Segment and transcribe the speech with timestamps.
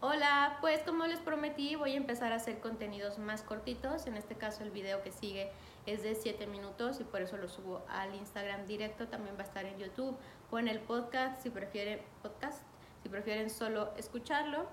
[0.00, 4.06] Hola, pues como les prometí voy a empezar a hacer contenidos más cortitos.
[4.06, 5.50] En este caso el video que sigue
[5.86, 9.08] es de 7 minutos y por eso lo subo al Instagram directo.
[9.08, 10.16] También va a estar en YouTube
[10.52, 12.62] o en el podcast si prefieren podcast,
[13.02, 14.68] si prefieren solo escucharlo.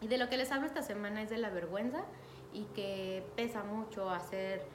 [0.00, 2.02] Y de lo que les hablo esta semana es de la vergüenza
[2.52, 4.66] y que pesa mucho hacer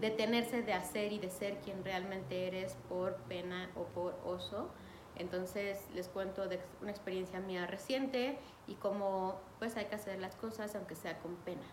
[0.00, 4.70] detenerse de hacer y de ser quien realmente eres por pena o por oso.
[5.16, 10.34] Entonces les cuento de una experiencia mía reciente y cómo pues hay que hacer las
[10.36, 11.66] cosas aunque sea con pena.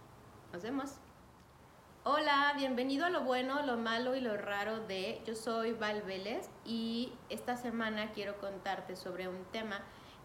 [0.51, 0.95] Nos vemos.
[2.03, 6.49] Hola, bienvenido a lo bueno, lo malo y lo raro de Yo soy Val Vélez
[6.63, 9.81] y esta semana quiero contarte sobre un tema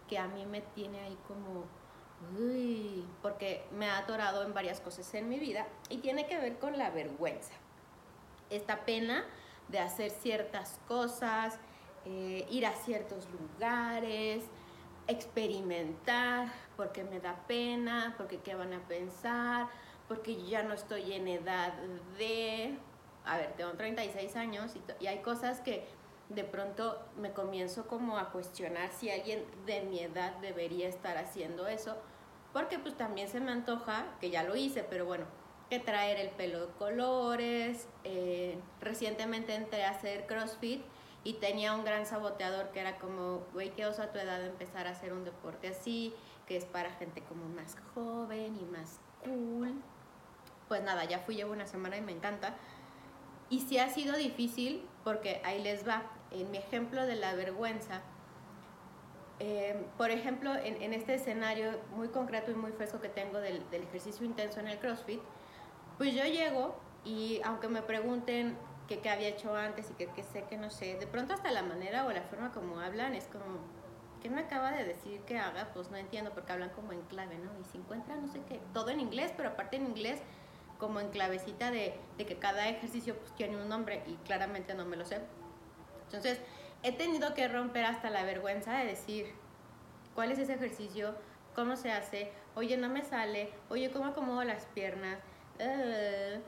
[0.08, 1.64] que a mí me tiene ahí como
[2.38, 6.58] uy, porque me ha atorado en varias cosas en mi vida y tiene que ver
[6.58, 7.54] con la vergüenza.
[8.50, 9.24] Esta pena
[9.68, 11.58] de hacer ciertas cosas,
[12.04, 14.44] eh, ir a ciertos lugares,
[15.06, 19.68] experimentar, porque me da pena, porque qué van a pensar,
[20.08, 21.72] porque ya no estoy en edad
[22.18, 22.76] de...
[23.24, 25.86] A ver, tengo 36 años y, hay cosas que
[26.28, 31.68] de pronto me comienzo como a cuestionar si alguien de mi edad debería estar haciendo
[31.68, 31.96] eso,
[32.52, 35.26] porque pues también se me antoja, que ya lo hice, pero bueno,
[35.70, 37.88] que traer el pelo de colores.
[38.04, 40.82] Eh, recientemente entré a hacer CrossFit
[41.24, 44.86] y tenía un gran saboteador que era como, güey, qué oso a tu edad empezar
[44.86, 46.14] a hacer un deporte así,
[46.46, 49.74] que es para gente como más joven y más cool.
[50.68, 52.56] Pues nada, ya fui, llevo una semana y me encanta.
[53.50, 58.02] Y sí ha sido difícil porque ahí les va, en mi ejemplo de la vergüenza,
[59.38, 63.82] eh, por ejemplo, en, este escenario muy concreto y muy fresco que tengo del, del
[63.82, 65.20] ejercicio intenso en el CrossFit,
[65.98, 68.56] pues yo llego y aunque me pregunten
[68.88, 72.04] qué había hecho antes y que, sé que no sé, de pronto hasta la manera
[72.06, 73.60] o la forma como hablan es como,
[74.20, 75.70] ¿qué me acaba de decir que haga?
[75.72, 77.50] Pues no entiendo porque hablan como en clave, ¿no?
[77.60, 80.20] Y se encuentra, no sé qué, todo en inglés, pero aparte en inglés
[80.78, 84.84] como en clavecita de, de que cada ejercicio pues, tiene un nombre y claramente no
[84.84, 85.20] me lo sé.
[86.06, 86.40] Entonces,
[86.82, 89.32] he tenido que romper hasta la vergüenza de decir,
[90.14, 91.14] ¿cuál es ese ejercicio?
[91.54, 92.32] ¿Cómo se hace?
[92.54, 93.52] Oye, no me sale.
[93.68, 95.18] Oye, ¿cómo acomodo las piernas?
[95.60, 96.40] Uh,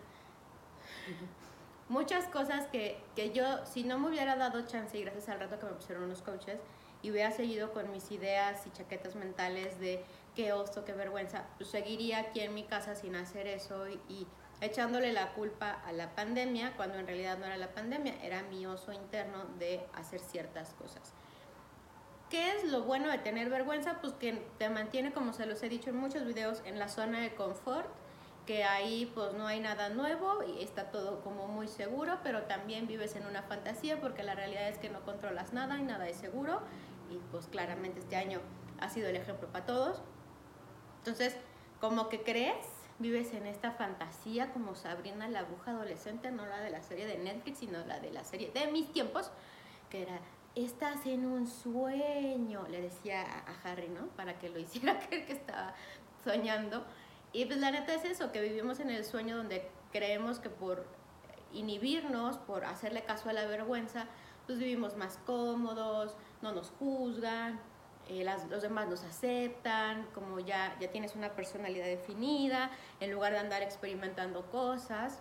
[1.89, 5.59] muchas cosas que, que, yo, si no me hubiera dado chance y gracias al rato
[5.59, 6.59] que me pusieron unos coaches
[7.03, 11.71] y hubiera seguido con mis ideas y chaquetas mentales de qué oso, qué vergüenza, pues
[11.71, 14.27] seguiría aquí en mi casa sin hacer eso y, y
[14.61, 18.67] echándole la culpa a la pandemia cuando en realidad no era la pandemia, era mi
[18.67, 21.13] oso interno de hacer ciertas cosas.
[22.31, 24.01] ¿Qué es lo bueno de tener vergüenza?
[24.01, 27.21] Pues que te mantiene, como se los he dicho en muchos videos, en la zona
[27.21, 27.89] de confort
[28.47, 32.87] que ahí pues no hay nada nuevo y está todo como muy seguro, pero también
[32.87, 36.17] vives en una fantasía porque la realidad es que no controlas nada y nada es
[36.17, 36.61] seguro
[37.11, 38.41] y pues claramente este año
[38.81, 40.03] ha sido el ejemplo para todos.
[40.99, 41.37] Entonces,
[41.81, 42.67] como que crees,
[42.99, 47.19] vives en esta fantasía como Sabrina la aguja adolescente, no la de la serie de
[47.19, 49.31] Netflix, sino la de la serie de mis tiempos,
[49.91, 50.21] que era
[50.55, 54.07] estás en un sueño, le decía a Harry, ¿no?
[54.17, 55.75] Para que lo hiciera creer que estaba
[56.23, 56.85] soñando.
[57.35, 60.87] Y pues la neta es eso, que vivimos en el sueño donde creemos que por
[61.53, 64.07] inhibirnos, por hacerle caso a la vergüenza,
[64.47, 67.61] pues vivimos más cómodos, no nos juzgan,
[68.09, 73.41] eh, los demás nos aceptan, como ya, ya tienes una personalidad definida, en lugar de
[73.41, 75.21] andar experimentando cosas.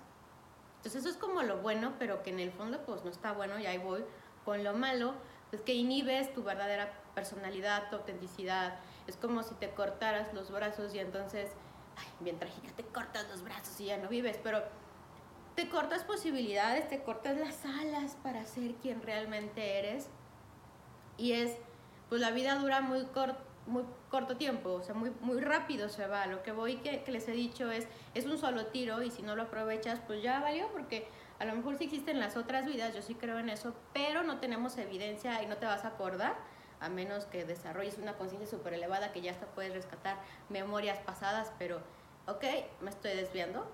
[0.78, 3.58] Entonces eso es como lo bueno, pero que en el fondo pues no está bueno
[3.58, 4.06] y ahí voy
[4.46, 5.16] con lo malo,
[5.52, 8.76] es que inhibes tu verdadera personalidad, tu autenticidad.
[9.08, 11.50] Es como si te cortaras los brazos y entonces
[12.20, 14.64] bien trágica, te cortas los brazos y ya no vives, pero
[15.56, 20.10] te cortas posibilidades, te cortas las alas para ser quien realmente eres.
[21.18, 21.58] Y es,
[22.10, 23.08] pues la vida dura muy,
[23.68, 26.26] muy corto tiempo, o sea, muy, muy rápido se va.
[26.26, 29.22] Lo que voy que, que les he dicho es, es un solo tiro y si
[29.22, 31.08] no lo aprovechas, pues ya valió, porque
[31.40, 34.40] a lo mejor sí existen las otras vidas, yo sí creo en eso, pero no
[34.40, 36.36] tenemos evidencia y no te vas a acordar
[36.84, 40.18] a menos que desarrolles una conciencia súper elevada que ya hasta puedes rescatar
[40.50, 41.82] memorias pasadas, pero
[42.28, 42.44] ok,
[42.82, 43.66] me estoy desviando.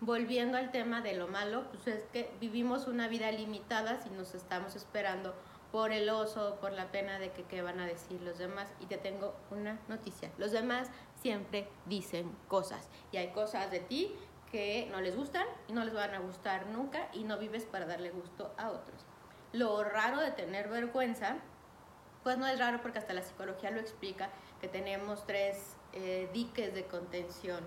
[0.00, 4.34] Volviendo al tema de lo malo, pues es que vivimos una vida limitada si nos
[4.34, 5.34] estamos esperando
[5.72, 8.68] por el oso, por la pena de que qué van a decir los demás.
[8.80, 10.88] Y te tengo una noticia, los demás
[11.22, 14.14] siempre dicen cosas y hay cosas de ti
[14.52, 17.86] que no les gustan y no les van a gustar nunca y no vives para
[17.86, 19.06] darle gusto a otros.
[19.52, 21.38] Lo raro de tener vergüenza
[22.24, 24.30] pues no es raro porque hasta la psicología lo explica,
[24.60, 27.60] que tenemos tres eh, diques de contención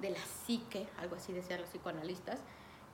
[0.00, 2.40] de la psique, algo así decían los psicoanalistas,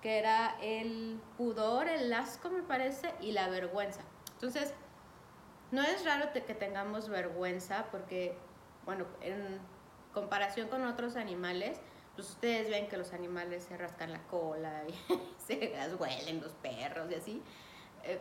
[0.03, 4.03] que era el pudor, el asco me parece, y la vergüenza.
[4.33, 4.75] Entonces,
[5.71, 8.37] no es raro que tengamos vergüenza porque,
[8.85, 9.61] bueno, en
[10.13, 11.81] comparación con otros animales,
[12.17, 14.95] pues ustedes ven que los animales se rascan la cola y
[15.47, 17.43] se las huelen los perros y así.
[18.03, 18.21] Eh,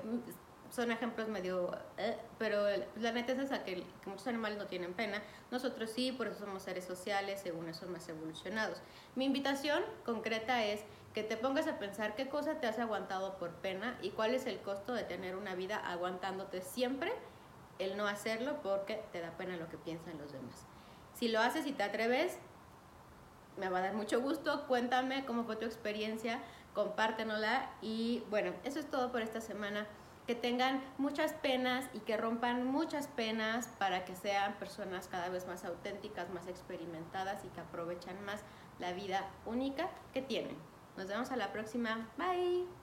[0.73, 1.77] son ejemplos medio...
[1.97, 2.65] eh, pero
[2.95, 5.21] la neta es esa, que, muchos animales no tienen pena.
[5.51, 8.81] Nosotros sí, por eso somos seres sociales, según eso más evolucionados.
[9.15, 10.81] Mi invitación concreta es
[11.13, 14.47] que te pongas a pensar qué cosa te has aguantado por pena y cuál es
[14.47, 17.13] el costo de tener una vida aguantándote siempre
[17.77, 20.65] el no hacerlo porque te da pena lo que piensan los demás.
[21.13, 22.39] Si lo haces y te atreves,
[23.57, 24.65] me va a dar mucho gusto.
[24.67, 26.39] Cuéntame cómo fue tu experiencia,
[26.73, 27.69] compártenosla.
[27.83, 29.85] Y bueno, eso es todo por esta semana.
[30.27, 35.47] Que tengan muchas penas y que rompan muchas penas para que sean personas cada vez
[35.47, 38.41] más auténticas, más experimentadas y que aprovechan más
[38.79, 40.55] la vida única que tienen.
[40.97, 42.09] Nos vemos a la próxima.
[42.17, 42.67] Bye.